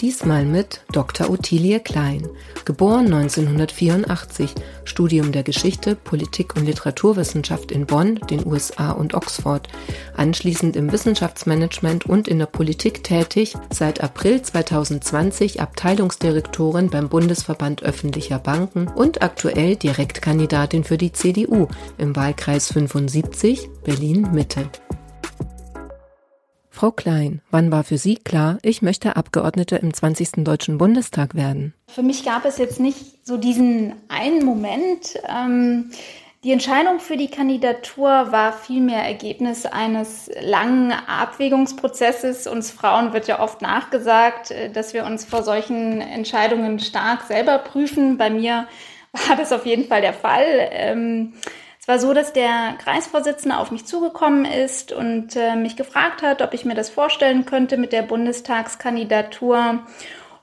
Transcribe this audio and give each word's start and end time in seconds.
Diesmal 0.00 0.46
mit 0.46 0.80
Dr. 0.92 1.28
Ottilie 1.28 1.78
Klein, 1.78 2.26
geboren 2.64 3.12
1984, 3.12 4.54
Studium 4.84 5.30
der 5.30 5.42
Geschichte, 5.42 5.94
Politik 5.94 6.56
und 6.56 6.64
Literaturwissenschaft 6.64 7.70
in 7.70 7.84
Bonn, 7.84 8.14
den 8.30 8.46
USA 8.46 8.92
und 8.92 9.12
Oxford, 9.12 9.68
anschließend 10.16 10.74
im 10.76 10.90
Wissenschaftsmanagement 10.90 12.06
und 12.06 12.28
in 12.28 12.38
der 12.38 12.46
Politik 12.46 13.04
tätig, 13.04 13.54
seit 13.70 14.02
April 14.02 14.40
2020 14.40 15.60
Abteilungsdirektorin 15.60 16.88
beim 16.88 17.10
Bundesverband 17.10 17.82
öffentlicher 17.82 18.38
Banken 18.38 18.88
und 18.88 19.20
aktuell 19.20 19.76
Direktkandidatin 19.76 20.82
für 20.82 20.96
die 20.96 21.12
CDU 21.12 21.68
im 21.98 22.16
Wahlkreis 22.16 22.72
75 22.72 23.68
Berlin 23.84 24.28
Mitte. 24.32 24.70
Frau 26.80 26.92
Klein, 26.92 27.42
wann 27.50 27.70
war 27.70 27.84
für 27.84 27.98
Sie 27.98 28.14
klar, 28.14 28.56
ich 28.62 28.80
möchte 28.80 29.16
Abgeordnete 29.16 29.76
im 29.76 29.92
20. 29.92 30.44
Deutschen 30.44 30.78
Bundestag 30.78 31.34
werden? 31.34 31.74
Für 31.88 32.02
mich 32.02 32.24
gab 32.24 32.46
es 32.46 32.56
jetzt 32.56 32.80
nicht 32.80 33.26
so 33.26 33.36
diesen 33.36 33.92
einen 34.08 34.46
Moment. 34.46 35.18
Ähm, 35.28 35.90
die 36.42 36.52
Entscheidung 36.52 36.98
für 36.98 37.18
die 37.18 37.28
Kandidatur 37.28 38.32
war 38.32 38.54
vielmehr 38.54 39.02
Ergebnis 39.02 39.66
eines 39.66 40.30
langen 40.40 40.90
Abwägungsprozesses. 40.92 42.46
Uns 42.46 42.70
Frauen 42.70 43.12
wird 43.12 43.28
ja 43.28 43.40
oft 43.40 43.60
nachgesagt, 43.60 44.50
äh, 44.50 44.70
dass 44.70 44.94
wir 44.94 45.04
uns 45.04 45.26
vor 45.26 45.42
solchen 45.42 46.00
Entscheidungen 46.00 46.78
stark 46.78 47.24
selber 47.24 47.58
prüfen. 47.58 48.16
Bei 48.16 48.30
mir 48.30 48.66
war 49.28 49.36
das 49.36 49.52
auf 49.52 49.66
jeden 49.66 49.84
Fall 49.84 50.00
der 50.00 50.14
Fall. 50.14 50.70
Ähm, 50.70 51.34
es 51.80 51.88
war 51.88 51.98
so, 51.98 52.12
dass 52.12 52.34
der 52.34 52.74
Kreisvorsitzende 52.78 53.56
auf 53.56 53.70
mich 53.70 53.86
zugekommen 53.86 54.44
ist 54.44 54.92
und 54.92 55.34
äh, 55.34 55.56
mich 55.56 55.76
gefragt 55.76 56.20
hat, 56.20 56.42
ob 56.42 56.52
ich 56.52 56.66
mir 56.66 56.74
das 56.74 56.90
vorstellen 56.90 57.46
könnte 57.46 57.78
mit 57.78 57.92
der 57.92 58.02
Bundestagskandidatur. 58.02 59.80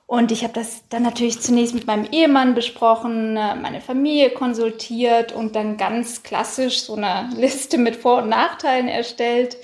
Und 0.07 0.31
ich 0.31 0.43
habe 0.43 0.53
das 0.53 0.83
dann 0.89 1.03
natürlich 1.03 1.39
zunächst 1.39 1.75
mit 1.75 1.85
meinem 1.85 2.05
Ehemann 2.11 2.55
besprochen, 2.55 3.37
äh, 3.37 3.55
meine 3.55 3.81
Familie 3.81 4.31
konsultiert 4.31 5.31
und 5.31 5.55
dann 5.55 5.77
ganz 5.77 6.23
klassisch 6.23 6.81
so 6.81 6.95
eine 6.95 7.29
Liste 7.35 7.77
mit 7.77 7.97
Vor- 7.97 8.23
und 8.23 8.29
Nachteilen 8.29 8.87
erstellt. 8.87 9.57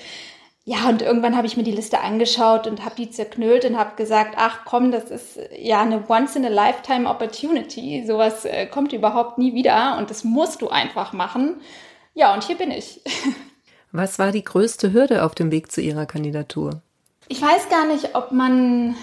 Ja, 0.65 0.87
und 0.87 1.01
irgendwann 1.01 1.35
habe 1.35 1.45
ich 1.45 1.57
mir 1.57 1.63
die 1.63 1.71
Liste 1.71 1.99
angeschaut 1.99 2.67
und 2.67 2.85
habe 2.85 2.95
die 2.95 3.09
zerknüllt 3.09 3.65
und 3.65 3.77
habe 3.77 3.97
gesagt, 3.97 4.35
ach 4.37 4.59
komm, 4.63 4.91
das 4.91 5.11
ist 5.11 5.37
ja 5.57 5.81
eine 5.81 6.05
once-in-a-lifetime 6.07 7.09
Opportunity. 7.09 8.05
Sowas 8.07 8.45
äh, 8.45 8.65
kommt 8.67 8.93
überhaupt 8.93 9.37
nie 9.37 9.53
wieder 9.53 9.97
und 9.97 10.09
das 10.09 10.23
musst 10.23 10.61
du 10.61 10.69
einfach 10.69 11.11
machen. 11.11 11.59
Ja, 12.13 12.33
und 12.33 12.45
hier 12.45 12.57
bin 12.57 12.71
ich. 12.71 13.01
Was 13.91 14.19
war 14.19 14.31
die 14.31 14.43
größte 14.43 14.93
Hürde 14.93 15.23
auf 15.23 15.35
dem 15.35 15.51
Weg 15.51 15.71
zu 15.71 15.81
Ihrer 15.81 16.05
Kandidatur? 16.05 16.81
Ich 17.27 17.41
weiß 17.41 17.69
gar 17.69 17.85
nicht, 17.85 18.15
ob 18.15 18.31
man 18.31 18.95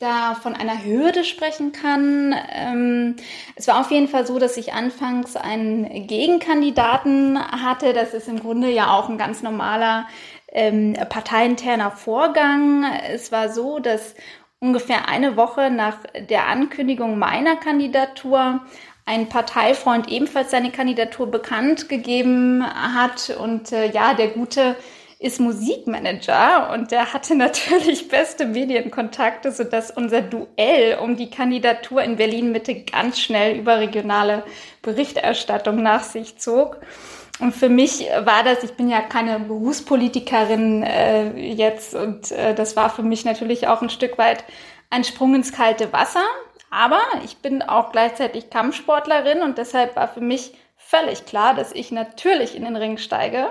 da 0.00 0.34
von 0.34 0.54
einer 0.54 0.82
Hürde 0.82 1.24
sprechen 1.24 1.72
kann. 1.72 2.34
Ähm, 2.50 3.16
es 3.54 3.68
war 3.68 3.80
auf 3.80 3.90
jeden 3.90 4.08
Fall 4.08 4.26
so, 4.26 4.38
dass 4.38 4.56
ich 4.56 4.72
anfangs 4.72 5.36
einen 5.36 6.06
Gegenkandidaten 6.06 7.38
hatte. 7.38 7.92
Das 7.92 8.14
ist 8.14 8.26
im 8.26 8.40
Grunde 8.40 8.70
ja 8.70 8.94
auch 8.94 9.10
ein 9.10 9.18
ganz 9.18 9.42
normaler 9.42 10.08
ähm, 10.52 10.94
parteiinterner 11.08 11.90
Vorgang. 11.90 12.84
Es 13.12 13.32
war 13.32 13.48
so, 13.48 13.78
dass 13.78 14.14
ungefähr 14.58 15.08
eine 15.08 15.36
Woche 15.36 15.70
nach 15.70 15.98
der 16.28 16.46
Ankündigung 16.46 17.18
meiner 17.18 17.56
Kandidatur 17.56 18.60
ein 19.06 19.28
Parteifreund 19.28 20.08
ebenfalls 20.08 20.50
seine 20.50 20.70
Kandidatur 20.70 21.30
bekannt 21.30 21.88
gegeben 21.88 22.64
hat. 22.64 23.30
Und 23.30 23.72
äh, 23.72 23.90
ja, 23.90 24.14
der 24.14 24.28
Gute 24.28 24.76
ist 25.18 25.38
Musikmanager 25.38 26.70
und 26.72 26.92
der 26.92 27.12
hatte 27.12 27.34
natürlich 27.36 28.08
beste 28.08 28.46
Medienkontakte, 28.46 29.52
sodass 29.52 29.90
unser 29.90 30.22
Duell 30.22 30.98
um 30.98 31.16
die 31.16 31.30
Kandidatur 31.30 32.02
in 32.02 32.16
Berlin 32.16 32.52
Mitte 32.52 32.74
ganz 32.74 33.20
schnell 33.20 33.58
überregionale 33.58 34.44
Berichterstattung 34.82 35.82
nach 35.82 36.04
sich 36.04 36.38
zog. 36.38 36.78
Und 37.40 37.52
für 37.52 37.70
mich 37.70 38.06
war 38.24 38.44
das, 38.44 38.62
ich 38.62 38.74
bin 38.74 38.88
ja 38.88 39.00
keine 39.00 39.40
Berufspolitikerin 39.40 40.82
äh, 40.82 41.30
jetzt 41.38 41.94
und 41.94 42.30
äh, 42.32 42.54
das 42.54 42.76
war 42.76 42.90
für 42.90 43.02
mich 43.02 43.24
natürlich 43.24 43.66
auch 43.66 43.80
ein 43.80 43.90
Stück 43.90 44.18
weit 44.18 44.44
ein 44.90 45.04
Sprung 45.04 45.34
ins 45.34 45.52
kalte 45.52 45.92
Wasser. 45.92 46.24
Aber 46.70 47.00
ich 47.24 47.38
bin 47.38 47.62
auch 47.62 47.90
gleichzeitig 47.92 48.50
Kampfsportlerin 48.50 49.42
und 49.42 49.58
deshalb 49.58 49.96
war 49.96 50.06
für 50.06 50.20
mich 50.20 50.52
völlig 50.76 51.24
klar, 51.24 51.54
dass 51.54 51.72
ich 51.72 51.90
natürlich 51.90 52.54
in 52.54 52.64
den 52.64 52.76
Ring 52.76 52.98
steige. 52.98 53.50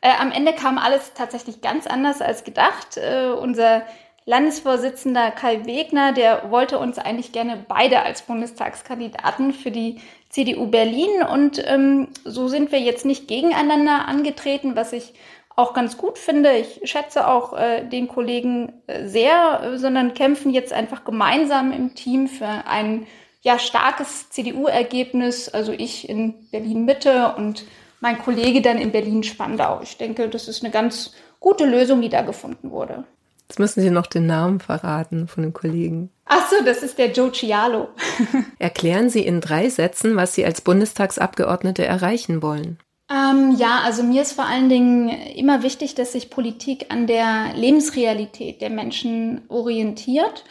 Äh, 0.00 0.10
am 0.20 0.30
Ende 0.30 0.52
kam 0.52 0.76
alles 0.76 1.14
tatsächlich 1.14 1.62
ganz 1.62 1.86
anders 1.86 2.20
als 2.20 2.44
gedacht. 2.44 2.98
Äh, 2.98 3.30
unser 3.30 3.82
Landesvorsitzender 4.26 5.30
Kai 5.32 5.66
Wegner, 5.66 6.12
der 6.12 6.50
wollte 6.50 6.78
uns 6.78 6.98
eigentlich 6.98 7.32
gerne 7.32 7.62
beide 7.68 8.00
als 8.02 8.22
Bundestagskandidaten 8.22 9.52
für 9.52 9.70
die 9.70 10.00
CDU 10.30 10.66
Berlin 10.66 11.22
und 11.30 11.62
ähm, 11.66 12.08
so 12.24 12.48
sind 12.48 12.72
wir 12.72 12.80
jetzt 12.80 13.04
nicht 13.04 13.28
gegeneinander 13.28 14.08
angetreten, 14.08 14.76
was 14.76 14.94
ich 14.94 15.12
auch 15.56 15.74
ganz 15.74 15.96
gut 15.96 16.18
finde. 16.18 16.52
Ich 16.56 16.80
schätze 16.90 17.28
auch 17.28 17.52
äh, 17.52 17.84
den 17.84 18.08
Kollegen 18.08 18.72
äh, 18.86 19.06
sehr, 19.06 19.60
äh, 19.62 19.78
sondern 19.78 20.14
kämpfen 20.14 20.52
jetzt 20.52 20.72
einfach 20.72 21.04
gemeinsam 21.04 21.72
im 21.72 21.94
Team 21.94 22.26
für 22.26 22.46
ein 22.46 23.06
ja 23.42 23.58
starkes 23.58 24.30
CDU-Ergebnis. 24.30 25.48
Also 25.48 25.72
ich 25.72 26.08
in 26.08 26.48
Berlin 26.50 26.84
Mitte 26.84 27.34
und 27.36 27.64
mein 28.00 28.18
Kollege 28.18 28.62
dann 28.62 28.78
in 28.78 28.90
Berlin 28.90 29.22
Spandau. 29.22 29.80
Ich 29.82 29.96
denke, 29.96 30.28
das 30.28 30.48
ist 30.48 30.64
eine 30.64 30.72
ganz 30.72 31.14
gute 31.40 31.66
Lösung, 31.66 32.00
die 32.00 32.08
da 32.08 32.22
gefunden 32.22 32.70
wurde. 32.70 33.04
Jetzt 33.54 33.60
müssen 33.60 33.82
Sie 33.82 33.90
noch 33.90 34.08
den 34.08 34.26
Namen 34.26 34.58
verraten 34.58 35.28
von 35.28 35.44
dem 35.44 35.52
Kollegen. 35.52 36.10
Ach 36.24 36.50
so, 36.50 36.56
das 36.64 36.82
ist 36.82 36.98
der 36.98 37.12
Joe 37.12 37.30
Cialo. 37.30 37.86
Erklären 38.58 39.10
Sie 39.10 39.24
in 39.24 39.40
drei 39.40 39.68
Sätzen, 39.68 40.16
was 40.16 40.34
Sie 40.34 40.44
als 40.44 40.60
Bundestagsabgeordnete 40.60 41.84
erreichen 41.84 42.42
wollen. 42.42 42.80
Ähm, 43.08 43.54
ja, 43.56 43.82
also 43.84 44.02
mir 44.02 44.22
ist 44.22 44.32
vor 44.32 44.46
allen 44.46 44.68
Dingen 44.68 45.08
immer 45.36 45.62
wichtig, 45.62 45.94
dass 45.94 46.14
sich 46.14 46.30
Politik 46.30 46.86
an 46.88 47.06
der 47.06 47.54
Lebensrealität 47.54 48.60
der 48.60 48.70
Menschen 48.70 49.42
orientiert. 49.46 50.42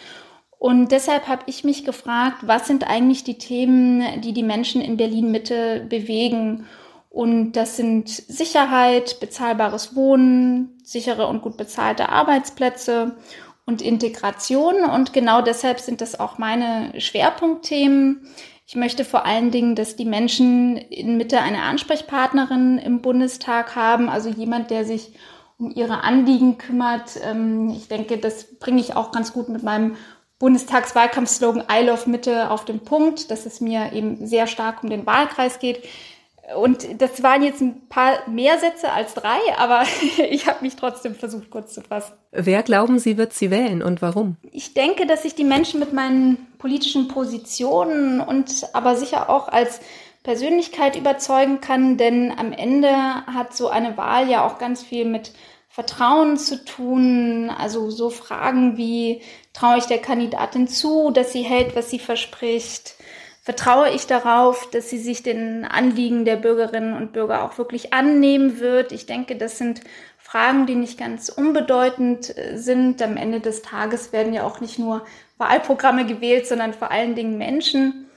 Und 0.57 0.93
deshalb 0.93 1.27
habe 1.27 1.43
ich 1.47 1.65
mich 1.65 1.83
gefragt, 1.83 2.37
was 2.43 2.67
sind 2.67 2.87
eigentlich 2.87 3.25
die 3.25 3.37
Themen, 3.37 4.21
die 4.21 4.31
die 4.31 4.43
Menschen 4.43 4.81
in 4.81 4.95
Berlin 4.95 5.29
Mitte 5.29 5.85
bewegen? 5.89 6.67
Und 7.13 7.51
das 7.51 7.78
sind 7.78 8.09
Sicherheit, 8.09 9.19
bezahlbares 9.19 9.96
Wohnen, 9.96 10.79
sichere 10.84 11.28
und 11.28 11.44
gut 11.44 11.57
bezahlte 11.57 12.09
Arbeitsplätze 12.09 13.16
und 13.68 13.84
Integration. 13.84 14.84
Und 14.84 15.13
genau 15.13 15.44
deshalb 15.44 15.79
sind 15.79 16.01
das 16.01 16.19
auch 16.19 16.40
meine 16.40 17.00
Schwerpunktthemen. 17.00 18.28
Ich 18.66 18.75
möchte 18.75 19.06
vor 19.06 19.28
allen 19.28 19.51
Dingen, 19.51 19.75
dass 19.75 19.96
die 19.96 20.06
Menschen 20.06 20.75
in 20.75 21.18
Mitte 21.18 21.40
eine 21.40 21.62
Ansprechpartnerin 21.62 22.79
im 22.79 23.03
Bundestag 23.03 23.75
haben, 23.75 24.09
also 24.09 24.30
jemand, 24.30 24.72
der 24.72 24.84
sich 24.84 25.13
um 25.59 25.69
ihre 25.69 26.03
Anliegen 26.03 26.57
kümmert. 26.57 27.19
Ähm, 27.24 27.69
ich 27.78 27.90
denke, 27.90 28.18
das 28.18 28.57
bringe 28.57 28.81
ich 28.81 28.95
auch 28.95 29.12
ganz 29.12 29.34
gut 29.34 29.50
mit 29.50 29.62
meinem 29.62 29.97
Bundestagswahlkampfslogan 30.40 31.66
I 31.72 31.85
Love 31.85 32.09
Mitte 32.09 32.50
auf 32.50 32.66
den 32.66 32.80
Punkt, 32.80 33.30
dass 33.30 33.45
es 33.45 33.62
mir 33.62 33.94
eben 33.94 34.25
sehr 34.25 34.47
stark 34.47 34.81
um 34.81 34.90
den 34.90 35.06
Wahlkreis 35.06 35.59
geht. 35.59 35.84
Und 36.57 37.01
das 37.01 37.23
waren 37.23 37.43
jetzt 37.43 37.61
ein 37.61 37.87
paar 37.89 38.27
mehr 38.29 38.57
Sätze 38.59 38.91
als 38.91 39.13
drei, 39.13 39.39
aber 39.57 39.83
ich 40.29 40.47
habe 40.47 40.63
mich 40.63 40.75
trotzdem 40.75 41.15
versucht, 41.15 41.50
kurz 41.50 41.73
zu 41.73 41.81
fassen. 41.81 42.13
Wer 42.31 42.63
glauben 42.63 43.00
Sie, 43.00 43.17
wird 43.17 43.33
Sie 43.33 43.51
wählen 43.51 43.81
und 43.81 44.01
warum? 44.01 44.38
Ich 44.51 44.73
denke, 44.73 45.05
dass 45.05 45.25
ich 45.25 45.35
die 45.35 45.44
Menschen 45.44 45.79
mit 45.79 45.94
meinen 45.94 46.38
politischen 46.57 47.07
Positionen 47.07 48.21
und 48.21 48.67
aber 48.73 48.95
sicher 48.95 49.29
auch 49.29 49.47
als 49.47 49.79
Persönlichkeit 50.23 50.95
überzeugen 50.95 51.59
kann, 51.59 51.97
denn 51.97 52.31
am 52.31 52.53
Ende 52.53 52.89
hat 53.27 53.56
so 53.56 53.67
eine 53.67 53.97
Wahl 53.97 54.29
ja 54.29 54.45
auch 54.47 54.57
ganz 54.57 54.81
viel 54.81 55.06
mit 55.06 55.33
Vertrauen 55.67 56.38
zu 56.38 56.63
tun. 56.63 57.49
Also 57.49 57.89
so 57.89 58.09
Fragen 58.09 58.77
wie, 58.77 59.21
traue 59.53 59.79
ich 59.79 59.85
der 59.85 59.99
Kandidatin 59.99 60.67
zu, 60.67 61.11
dass 61.11 61.33
sie 61.33 61.41
hält, 61.41 61.75
was 61.75 61.89
sie 61.89 61.99
verspricht? 61.99 62.95
Vertraue 63.44 63.90
ich 63.90 64.07
darauf, 64.07 64.69
dass 64.72 64.90
sie 64.90 64.98
sich 64.98 65.22
den 65.22 65.66
Anliegen 65.66 66.24
der 66.24 66.38
Bürgerinnen 66.38 66.95
und 66.95 67.12
Bürger 67.12 67.44
auch 67.44 67.57
wirklich 67.57 67.94
annehmen 67.94 68.60
wird. 68.60 68.94
Ich 68.94 69.06
denke, 69.06 69.36
das 69.36 69.57
sind 69.57 69.81
Fragen, 70.18 70.66
die 70.66 70.75
nicht 70.75 70.98
ganz 70.98 71.28
unbedeutend 71.28 72.36
äh, 72.38 72.57
sind. 72.57 73.01
Am 73.01 73.18
Ende 73.18 73.42
des 73.42 73.62
Tages 73.62 74.13
werden 74.13 74.34
ja 74.34 74.44
auch 74.44 74.62
nicht 74.62 74.80
nur 74.80 75.06
Wahlprogramme 75.38 76.06
gewählt, 76.06 76.48
sondern 76.48 76.74
vor 76.74 76.90
allen 76.90 77.16
Dingen 77.16 77.38
Menschen. 77.38 78.10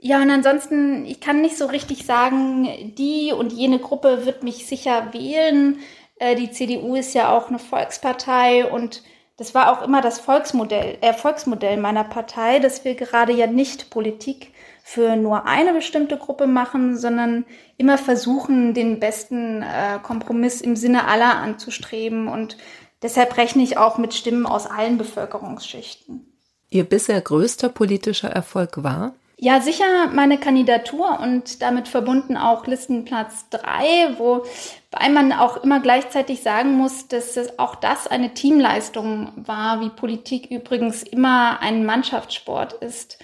Ja, 0.00 0.20
und 0.20 0.30
ansonsten, 0.30 1.06
ich 1.06 1.20
kann 1.20 1.40
nicht 1.40 1.56
so 1.56 1.66
richtig 1.66 2.04
sagen, 2.04 2.68
die 2.98 3.32
und 3.32 3.52
jene 3.52 3.78
Gruppe 3.78 4.26
wird 4.26 4.42
mich 4.42 4.66
sicher 4.66 5.14
wählen. 5.14 5.78
Äh, 6.16 6.34
die 6.34 6.50
CDU 6.50 6.96
ist 6.96 7.14
ja 7.14 7.30
auch 7.30 7.48
eine 7.48 7.60
Volkspartei 7.60 8.66
und 8.66 9.04
das 9.36 9.54
war 9.54 9.72
auch 9.72 9.82
immer 9.82 10.00
das 10.00 10.20
Volksmodell, 10.20 10.98
Erfolgsmodell 11.00 11.76
meiner 11.76 12.04
Partei, 12.04 12.60
dass 12.60 12.84
wir 12.84 12.94
gerade 12.94 13.32
ja 13.32 13.46
nicht 13.46 13.90
Politik 13.90 14.52
für 14.84 15.16
nur 15.16 15.46
eine 15.46 15.72
bestimmte 15.72 16.18
Gruppe 16.18 16.46
machen, 16.46 16.96
sondern 16.96 17.44
immer 17.76 17.98
versuchen, 17.98 18.74
den 18.74 19.00
besten 19.00 19.62
äh, 19.62 19.98
Kompromiss 20.02 20.60
im 20.60 20.76
Sinne 20.76 21.08
aller 21.08 21.36
anzustreben. 21.36 22.28
Und 22.28 22.58
deshalb 23.02 23.36
rechne 23.36 23.62
ich 23.62 23.76
auch 23.76 23.98
mit 23.98 24.14
Stimmen 24.14 24.46
aus 24.46 24.66
allen 24.66 24.98
Bevölkerungsschichten. 24.98 26.26
Ihr 26.70 26.84
bisher 26.84 27.20
größter 27.20 27.70
politischer 27.70 28.30
Erfolg 28.30 28.82
war? 28.82 29.14
Ja, 29.36 29.60
sicher 29.60 30.08
meine 30.12 30.38
Kandidatur 30.38 31.18
und 31.20 31.60
damit 31.60 31.88
verbunden 31.88 32.36
auch 32.36 32.66
Listenplatz 32.66 33.48
3, 33.50 34.18
wobei 34.18 35.08
man 35.08 35.32
auch 35.32 35.56
immer 35.64 35.80
gleichzeitig 35.80 36.42
sagen 36.42 36.74
muss, 36.74 37.08
dass 37.08 37.36
es 37.36 37.58
auch 37.58 37.74
das 37.74 38.06
eine 38.06 38.32
Teamleistung 38.32 39.32
war, 39.36 39.80
wie 39.80 39.90
Politik 39.90 40.50
übrigens 40.50 41.02
immer 41.02 41.60
ein 41.60 41.84
Mannschaftssport 41.84 42.74
ist. 42.74 43.18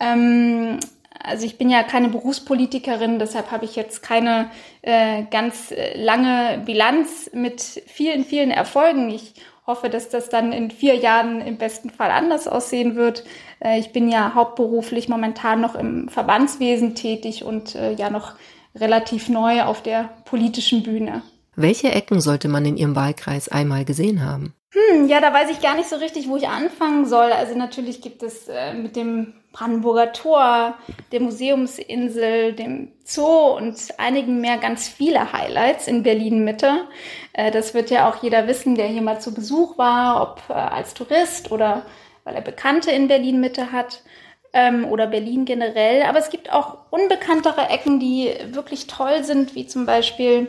Ähm, 0.00 0.80
also 1.22 1.44
ich 1.44 1.58
bin 1.58 1.68
ja 1.68 1.82
keine 1.82 2.08
Berufspolitikerin, 2.08 3.18
deshalb 3.18 3.50
habe 3.50 3.66
ich 3.66 3.76
jetzt 3.76 4.02
keine 4.02 4.50
äh, 4.80 5.24
ganz 5.30 5.70
äh, 5.70 6.02
lange 6.02 6.62
Bilanz 6.64 7.30
mit 7.34 7.60
vielen, 7.60 8.24
vielen 8.24 8.50
Erfolgen. 8.50 9.10
Ich 9.10 9.34
hoffe, 9.70 9.88
dass 9.88 10.08
das 10.08 10.28
dann 10.28 10.52
in 10.52 10.70
vier 10.70 10.96
Jahren 10.96 11.40
im 11.40 11.56
besten 11.56 11.90
Fall 11.90 12.10
anders 12.10 12.48
aussehen 12.48 12.96
wird. 12.96 13.24
Äh, 13.60 13.78
ich 13.78 13.92
bin 13.92 14.10
ja 14.10 14.34
hauptberuflich 14.34 15.08
momentan 15.08 15.60
noch 15.60 15.74
im 15.74 16.08
Verbandswesen 16.08 16.94
tätig 16.94 17.44
und 17.44 17.74
äh, 17.74 17.94
ja 17.94 18.10
noch 18.10 18.34
relativ 18.74 19.28
neu 19.28 19.62
auf 19.62 19.82
der 19.82 20.10
politischen 20.24 20.82
Bühne. 20.82 21.22
Welche 21.56 21.90
Ecken 21.90 22.20
sollte 22.20 22.48
man 22.48 22.64
in 22.64 22.76
Ihrem 22.76 22.96
Wahlkreis 22.96 23.48
einmal 23.48 23.84
gesehen 23.84 24.24
haben? 24.24 24.54
Hm, 24.72 25.08
ja, 25.08 25.20
da 25.20 25.32
weiß 25.32 25.50
ich 25.50 25.60
gar 25.60 25.74
nicht 25.74 25.88
so 25.88 25.96
richtig, 25.96 26.28
wo 26.28 26.36
ich 26.36 26.46
anfangen 26.46 27.04
soll. 27.04 27.32
Also 27.32 27.56
natürlich 27.56 28.00
gibt 28.02 28.22
es 28.22 28.46
äh, 28.48 28.72
mit 28.72 28.94
dem 28.94 29.34
Brandenburger 29.52 30.12
Tor, 30.12 30.74
der 31.10 31.20
Museumsinsel, 31.20 32.52
dem 32.52 32.92
Zoo 33.04 33.56
und 33.56 33.76
einigen 33.98 34.40
mehr 34.40 34.58
ganz 34.58 34.88
viele 34.88 35.32
Highlights 35.32 35.88
in 35.88 36.04
Berlin 36.04 36.44
Mitte. 36.44 36.86
Äh, 37.32 37.50
das 37.50 37.74
wird 37.74 37.90
ja 37.90 38.08
auch 38.08 38.22
jeder 38.22 38.46
wissen, 38.46 38.76
der 38.76 38.86
hier 38.86 39.02
mal 39.02 39.20
zu 39.20 39.34
Besuch 39.34 39.76
war, 39.76 40.22
ob 40.22 40.42
äh, 40.48 40.52
als 40.52 40.94
Tourist 40.94 41.50
oder 41.50 41.84
weil 42.22 42.36
er 42.36 42.42
Bekannte 42.42 42.92
in 42.92 43.08
Berlin 43.08 43.40
Mitte 43.40 43.72
hat 43.72 44.04
ähm, 44.52 44.84
oder 44.84 45.08
Berlin 45.08 45.46
generell. 45.46 46.02
Aber 46.02 46.18
es 46.20 46.30
gibt 46.30 46.52
auch 46.52 46.76
unbekanntere 46.90 47.68
Ecken, 47.70 47.98
die 47.98 48.32
wirklich 48.52 48.86
toll 48.86 49.24
sind, 49.24 49.56
wie 49.56 49.66
zum 49.66 49.84
Beispiel 49.84 50.46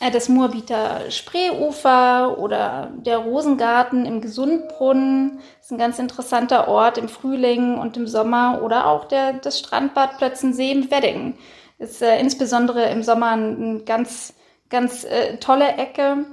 das 0.00 0.28
Moabiter 0.28 1.10
Spreeufer 1.10 2.38
oder 2.38 2.92
der 2.98 3.18
Rosengarten 3.18 4.06
im 4.06 4.20
Gesundbrunnen. 4.20 5.40
Ist 5.60 5.72
ein 5.72 5.78
ganz 5.78 5.98
interessanter 5.98 6.68
Ort 6.68 6.98
im 6.98 7.08
Frühling 7.08 7.78
und 7.78 7.96
im 7.96 8.06
Sommer 8.06 8.60
oder 8.62 8.86
auch 8.86 9.06
der, 9.06 9.34
das 9.34 9.58
Strandbad 9.58 10.18
Plötzensee 10.18 10.70
im 10.70 10.90
Wedding. 10.90 11.34
Ist 11.78 12.02
äh, 12.02 12.18
insbesondere 12.20 12.90
im 12.90 13.02
Sommer 13.02 13.30
eine 13.32 13.80
ganz, 13.80 14.34
ganz 14.68 15.04
äh, 15.04 15.36
tolle 15.38 15.68
Ecke. 15.68 16.24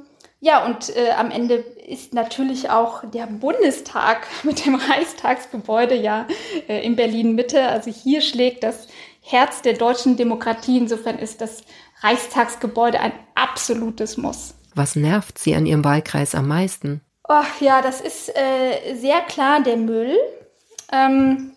Ja, 0.42 0.64
und 0.64 0.96
äh, 0.96 1.12
am 1.18 1.32
Ende 1.32 1.56
ist 1.56 2.14
natürlich 2.14 2.70
auch 2.70 3.04
der 3.10 3.26
Bundestag 3.26 4.28
mit 4.44 4.64
dem 4.66 4.76
Reichstagsgebäude 4.76 5.96
ja 5.96 6.28
äh, 6.68 6.86
in 6.86 6.96
Berlin 6.96 7.34
Mitte. 7.34 7.64
Also 7.64 7.90
hier 7.90 8.22
schlägt 8.22 8.64
das 8.64 8.88
Herz 9.22 9.64
der 9.64 9.74
deutschen 9.74 10.18
Demokratie. 10.18 10.78
Insofern 10.78 11.18
ist 11.18 11.42
das 11.42 11.64
Reichstagsgebäude 12.06 13.00
ein 13.00 13.14
absolutes 13.34 14.18
Muss. 14.18 14.54
Was 14.76 14.96
nervt 14.96 15.40
Sie 15.40 15.56
an 15.56 15.66
Ihrem 15.66 15.84
Wahlkreis 15.84 16.36
am 16.36 16.48
meisten? 16.48 17.02
Oh, 17.28 17.44
ja, 17.60 17.82
das 17.82 18.02
ist 18.02 18.30
äh, 18.30 18.96
sehr 18.96 19.22
klar 19.22 19.64
der 19.64 19.78
Müll. 19.78 20.16
Ähm, 20.92 21.54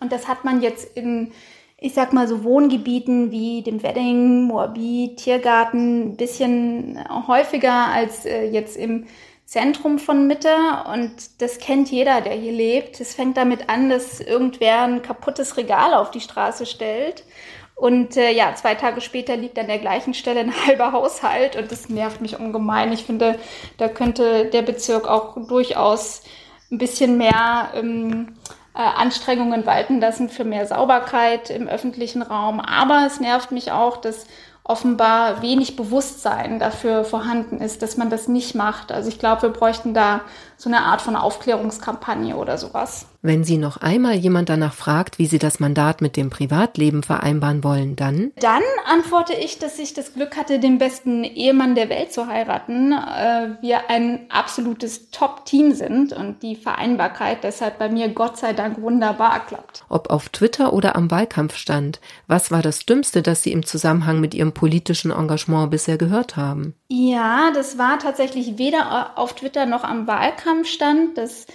und 0.00 0.10
das 0.10 0.26
hat 0.26 0.44
man 0.44 0.60
jetzt 0.60 0.96
in, 0.96 1.32
ich 1.78 1.94
sag 1.94 2.12
mal 2.12 2.26
so 2.26 2.42
Wohngebieten 2.42 3.30
wie 3.30 3.62
dem 3.62 3.82
Wedding, 3.82 4.44
Moabit, 4.44 5.18
Tiergarten 5.18 6.08
ein 6.08 6.16
bisschen 6.16 6.98
häufiger 7.28 7.88
als 7.88 8.24
äh, 8.24 8.46
jetzt 8.46 8.76
im 8.76 9.06
Zentrum 9.44 10.00
von 10.00 10.26
Mitte. 10.26 10.56
Und 10.92 11.40
das 11.40 11.58
kennt 11.58 11.90
jeder, 11.90 12.22
der 12.22 12.32
hier 12.32 12.52
lebt. 12.52 13.00
Es 13.00 13.14
fängt 13.14 13.36
damit 13.36 13.68
an, 13.68 13.90
dass 13.90 14.20
irgendwer 14.20 14.82
ein 14.82 15.02
kaputtes 15.02 15.56
Regal 15.56 15.94
auf 15.94 16.10
die 16.10 16.22
Straße 16.22 16.66
stellt 16.66 17.24
und 17.74 18.16
äh, 18.16 18.30
ja, 18.30 18.54
zwei 18.54 18.74
Tage 18.76 19.00
später 19.00 19.36
liegt 19.36 19.58
an 19.58 19.66
der 19.66 19.78
gleichen 19.78 20.14
Stelle 20.14 20.40
ein 20.40 20.66
halber 20.66 20.92
Haushalt 20.92 21.56
und 21.56 21.70
das 21.70 21.88
nervt 21.88 22.20
mich 22.20 22.38
ungemein. 22.38 22.92
Ich 22.92 23.04
finde, 23.04 23.38
da 23.78 23.88
könnte 23.88 24.46
der 24.46 24.62
Bezirk 24.62 25.08
auch 25.08 25.36
durchaus 25.48 26.22
ein 26.70 26.78
bisschen 26.78 27.18
mehr 27.18 27.70
ähm, 27.74 28.36
äh, 28.74 28.78
Anstrengungen 28.78 29.66
walten 29.66 30.00
lassen 30.00 30.28
für 30.28 30.44
mehr 30.44 30.66
Sauberkeit 30.66 31.50
im 31.50 31.68
öffentlichen 31.68 32.22
Raum. 32.22 32.60
Aber 32.60 33.04
es 33.06 33.20
nervt 33.20 33.52
mich 33.52 33.72
auch, 33.72 33.96
dass 33.96 34.26
offenbar 34.64 35.42
wenig 35.42 35.76
Bewusstsein 35.76 36.58
dafür 36.58 37.04
vorhanden 37.04 37.60
ist, 37.60 37.82
dass 37.82 37.98
man 37.98 38.08
das 38.08 38.28
nicht 38.28 38.54
macht. 38.54 38.92
Also 38.92 39.10
ich 39.10 39.18
glaube, 39.18 39.42
wir 39.42 39.50
bräuchten 39.50 39.92
da 39.92 40.22
so 40.56 40.68
eine 40.68 40.82
Art 40.82 41.02
von 41.02 41.16
Aufklärungskampagne 41.16 42.36
oder 42.36 42.58
sowas. 42.58 43.06
Wenn 43.26 43.42
Sie 43.42 43.56
noch 43.56 43.78
einmal 43.78 44.16
jemand 44.16 44.50
danach 44.50 44.74
fragt, 44.74 45.18
wie 45.18 45.24
Sie 45.24 45.38
das 45.38 45.58
Mandat 45.58 46.02
mit 46.02 46.14
dem 46.14 46.28
Privatleben 46.28 47.02
vereinbaren 47.02 47.64
wollen, 47.64 47.96
dann? 47.96 48.32
Dann 48.38 48.62
antworte 48.86 49.32
ich, 49.32 49.58
dass 49.58 49.78
ich 49.78 49.94
das 49.94 50.12
Glück 50.12 50.36
hatte, 50.36 50.58
den 50.58 50.76
besten 50.76 51.24
Ehemann 51.24 51.74
der 51.74 51.88
Welt 51.88 52.12
zu 52.12 52.26
heiraten. 52.26 52.92
Äh, 52.92 53.56
wir 53.62 53.88
ein 53.88 54.26
absolutes 54.28 55.10
Top-Team 55.10 55.72
sind 55.72 56.12
und 56.12 56.42
die 56.42 56.54
Vereinbarkeit 56.54 57.44
deshalb 57.44 57.78
bei 57.78 57.88
mir 57.88 58.10
Gott 58.10 58.36
sei 58.36 58.52
Dank 58.52 58.82
wunderbar 58.82 59.46
klappt. 59.46 59.84
Ob 59.88 60.10
auf 60.10 60.28
Twitter 60.28 60.74
oder 60.74 60.94
am 60.94 61.10
Wahlkampfstand, 61.10 62.00
was 62.26 62.50
war 62.50 62.60
das 62.60 62.84
Dümmste, 62.84 63.22
das 63.22 63.42
Sie 63.42 63.52
im 63.52 63.64
Zusammenhang 63.64 64.20
mit 64.20 64.34
Ihrem 64.34 64.52
politischen 64.52 65.10
Engagement 65.10 65.70
bisher 65.70 65.96
gehört 65.96 66.36
haben? 66.36 66.74
Ja, 66.96 67.50
das 67.52 67.76
war 67.76 67.98
tatsächlich 67.98 68.56
weder 68.56 69.18
auf 69.18 69.34
Twitter 69.34 69.66
noch 69.66 69.82
am 69.82 70.06
Wahlkampfstand. 70.06 71.18
Das 71.18 71.46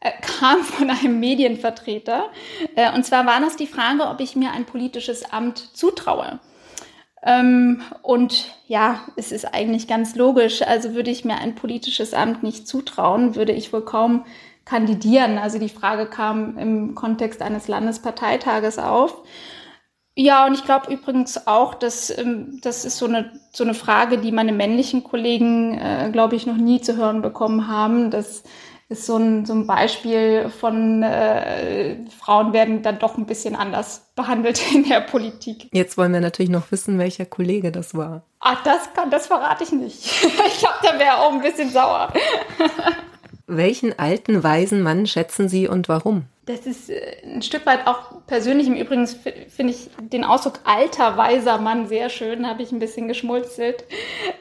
äh, 0.00 0.10
kam 0.40 0.64
von 0.64 0.90
einem 0.90 1.20
Medienvertreter. 1.20 2.30
Äh, 2.74 2.92
und 2.92 3.04
zwar 3.04 3.24
war 3.24 3.40
das 3.40 3.54
die 3.54 3.68
Frage, 3.68 4.08
ob 4.08 4.18
ich 4.20 4.34
mir 4.34 4.50
ein 4.50 4.64
politisches 4.64 5.30
Amt 5.30 5.58
zutraue. 5.58 6.40
Ähm, 7.22 7.80
und 8.02 8.52
ja, 8.66 9.02
es 9.14 9.30
ist 9.30 9.44
eigentlich 9.44 9.86
ganz 9.86 10.16
logisch. 10.16 10.62
Also 10.62 10.94
würde 10.94 11.12
ich 11.12 11.24
mir 11.24 11.36
ein 11.38 11.54
politisches 11.54 12.12
Amt 12.12 12.42
nicht 12.42 12.66
zutrauen, 12.66 13.36
würde 13.36 13.52
ich 13.52 13.72
wohl 13.72 13.84
kaum 13.84 14.24
kandidieren. 14.64 15.38
Also 15.38 15.60
die 15.60 15.68
Frage 15.68 16.06
kam 16.06 16.58
im 16.58 16.96
Kontext 16.96 17.40
eines 17.40 17.68
Landesparteitages 17.68 18.80
auf. 18.80 19.22
Ja, 20.20 20.46
und 20.46 20.54
ich 20.54 20.64
glaube 20.64 20.92
übrigens 20.92 21.46
auch, 21.46 21.74
dass 21.74 22.10
ähm, 22.10 22.58
das 22.60 22.84
ist 22.84 22.98
so 22.98 23.06
eine 23.06 23.30
so 23.52 23.62
eine 23.62 23.74
Frage, 23.74 24.18
die 24.18 24.32
meine 24.32 24.52
männlichen 24.52 25.04
Kollegen, 25.04 25.78
äh, 25.78 26.10
glaube 26.12 26.34
ich, 26.34 26.44
noch 26.44 26.56
nie 26.56 26.80
zu 26.80 26.96
hören 26.96 27.22
bekommen 27.22 27.68
haben, 27.68 28.10
dass 28.10 28.42
ist 28.88 29.04
so 29.04 29.16
ein, 29.16 29.44
so 29.44 29.52
ein 29.52 29.66
Beispiel 29.66 30.48
von 30.48 31.02
äh, 31.02 31.96
Frauen 32.18 32.52
werden 32.52 32.82
dann 32.82 32.98
doch 32.98 33.18
ein 33.18 33.26
bisschen 33.26 33.54
anders 33.54 34.10
behandelt 34.16 34.60
in 34.74 34.88
der 34.88 35.02
Politik. 35.02 35.68
Jetzt 35.72 35.96
wollen 35.98 36.12
wir 36.12 36.20
natürlich 36.20 36.50
noch 36.50 36.72
wissen, 36.72 36.98
welcher 36.98 37.26
Kollege 37.26 37.70
das 37.70 37.94
war. 37.94 38.22
Ach, 38.40 38.62
das 38.64 38.92
kann, 38.94 39.10
das 39.10 39.26
verrate 39.26 39.62
ich 39.64 39.72
nicht. 39.72 40.04
ich 40.24 40.58
glaube, 40.58 40.78
der 40.82 40.98
wäre 40.98 41.18
auch 41.18 41.32
ein 41.32 41.42
bisschen 41.42 41.70
sauer. 41.70 42.12
Welchen 43.46 43.98
alten, 43.98 44.42
weisen 44.42 44.82
Mann 44.82 45.06
schätzen 45.06 45.48
Sie 45.48 45.68
und 45.68 45.88
warum? 45.88 46.24
Das 46.48 46.66
ist 46.66 46.88
äh, 46.88 47.18
ein 47.24 47.42
Stück 47.42 47.66
weit 47.66 47.86
auch 47.86 48.26
persönlich. 48.26 48.66
Im 48.66 48.74
Übrigen 48.74 49.06
finde 49.06 49.72
ich 49.72 49.90
den 50.00 50.24
Ausdruck 50.24 50.60
alter, 50.64 51.16
weiser 51.18 51.58
Mann 51.58 51.86
sehr 51.88 52.08
schön, 52.08 52.48
habe 52.48 52.62
ich 52.62 52.72
ein 52.72 52.78
bisschen 52.78 53.06
geschmulzelt. 53.06 53.84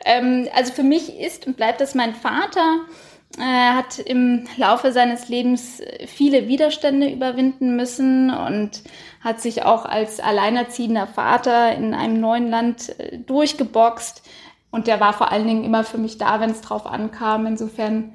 Ähm, 0.06 0.48
also 0.56 0.74
für 0.74 0.84
mich 0.84 1.20
ist 1.20 1.48
und 1.48 1.58
bleibt 1.58 1.82
das 1.82 1.96
mein 1.96 2.16
Vater. 2.16 2.80
Er 3.38 3.76
hat 3.76 4.00
im 4.00 4.48
Laufe 4.56 4.94
seines 4.94 5.28
Lebens 5.28 5.82
viele 6.08 6.48
Widerstände 6.48 7.10
überwinden 7.12 7.76
müssen 7.76 8.32
und 8.32 8.84
hat 9.20 9.42
sich 9.42 9.64
auch 9.64 9.84
als 9.84 10.22
alleinerziehender 10.22 11.08
Vater 11.08 11.76
in 11.76 11.94
einem 11.94 12.22
neuen 12.22 12.50
Land 12.50 12.98
äh, 13.00 13.18
durchgeboxt. 13.18 14.24
Und 14.72 14.88
der 14.88 15.02
war 15.02 15.12
vor 15.12 15.32
allen 15.34 15.48
Dingen 15.48 15.66
immer 15.66 15.84
für 15.84 15.98
mich 15.98 16.18
da, 16.18 16.40
wenn 16.40 16.52
es 16.52 16.62
drauf 16.62 16.86
ankam. 16.86 17.46
Insofern 17.48 18.14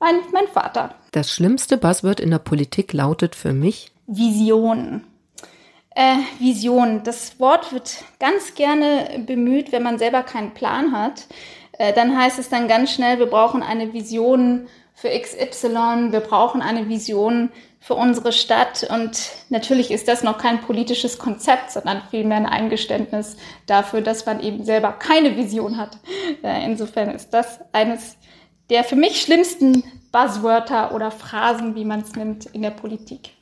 mein, 0.00 0.16
mein 0.32 0.48
Vater. 0.48 0.94
Das 1.12 1.32
schlimmste 1.32 1.78
Buzzword 1.78 2.20
in 2.20 2.30
der 2.30 2.38
Politik 2.38 2.92
lautet 2.92 3.34
für 3.34 3.52
mich 3.52 3.92
Vision. 4.06 5.04
Äh, 5.94 6.16
Vision. 6.38 7.02
Das 7.02 7.40
Wort 7.40 7.72
wird 7.72 8.04
ganz 8.20 8.54
gerne 8.54 9.24
bemüht, 9.26 9.72
wenn 9.72 9.82
man 9.82 9.98
selber 9.98 10.22
keinen 10.22 10.52
Plan 10.52 10.92
hat. 10.92 11.26
Äh, 11.78 11.94
dann 11.94 12.16
heißt 12.16 12.38
es 12.38 12.50
dann 12.50 12.68
ganz 12.68 12.92
schnell, 12.92 13.18
wir 13.18 13.26
brauchen 13.26 13.62
eine 13.62 13.92
Vision 13.92 14.68
für 14.94 15.08
XY, 15.08 16.10
wir 16.10 16.20
brauchen 16.20 16.60
eine 16.60 16.88
Vision 16.88 17.50
für 17.80 17.94
unsere 17.94 18.32
Stadt. 18.32 18.86
Und 18.90 19.30
natürlich 19.48 19.90
ist 19.90 20.08
das 20.08 20.22
noch 20.22 20.36
kein 20.36 20.60
politisches 20.60 21.18
Konzept, 21.18 21.70
sondern 21.70 22.02
vielmehr 22.10 22.36
ein 22.36 22.46
Eingeständnis 22.46 23.36
dafür, 23.66 24.02
dass 24.02 24.26
man 24.26 24.40
eben 24.40 24.64
selber 24.64 24.92
keine 24.92 25.36
Vision 25.36 25.78
hat. 25.78 25.98
Äh, 26.42 26.64
insofern 26.66 27.10
ist 27.10 27.30
das 27.30 27.60
eines 27.72 28.16
der 28.70 28.84
für 28.84 28.96
mich 28.96 29.22
schlimmsten 29.22 29.82
Buzzwörter 30.12 30.94
oder 30.94 31.10
Phrasen, 31.10 31.74
wie 31.74 31.84
man 31.84 32.00
es 32.00 32.14
nimmt, 32.14 32.46
in 32.46 32.62
der 32.62 32.70
Politik. 32.70 33.37